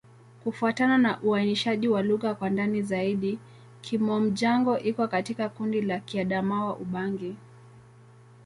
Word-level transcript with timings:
Kufuatana 0.43 0.97
na 0.97 1.21
uainishaji 1.21 1.87
wa 1.87 2.01
lugha 2.01 2.35
kwa 2.35 2.49
ndani 2.49 2.81
zaidi, 2.81 3.39
Kimom-Jango 3.81 4.79
iko 4.79 5.07
katika 5.07 5.49
kundi 5.49 5.81
la 5.81 5.99
Kiadamawa-Ubangi. 5.99 7.35